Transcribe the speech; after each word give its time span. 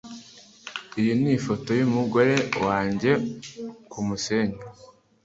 Iyi 0.99 1.13
ni 1.21 1.31
ifoto 1.37 1.69
yumugore 1.79 2.33
wanjye 2.65 3.11
kumusenyi. 3.91 4.57